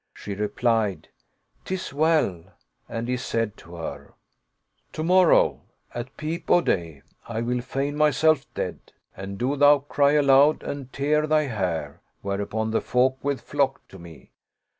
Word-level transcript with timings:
She 0.15 0.33
replied," 0.33 1.09
'Tis 1.65 1.93
well;" 1.93 2.43
and 2.89 3.07
he 3.07 3.17
said 3.17 3.55
to 3.57 3.75
her, 3.75 4.15
"To 4.93 5.03
morrow, 5.03 5.61
at 5.93 6.17
peep 6.17 6.49
o' 6.49 6.59
day 6.59 7.03
I 7.27 7.41
will 7.43 7.61
feign 7.61 7.95
myself 7.97 8.51
dead, 8.55 8.79
and 9.15 9.37
do 9.37 9.55
thou 9.55 9.77
cry 9.77 10.13
aloud 10.13 10.63
and 10.63 10.91
tear 10.91 11.27
thy 11.27 11.43
hair, 11.43 12.01
where 12.23 12.41
upon 12.41 12.71
the 12.71 12.81
folk 12.81 13.19
will 13.23 13.37
flock 13.37 13.87
to 13.89 13.99
me. 13.99 14.31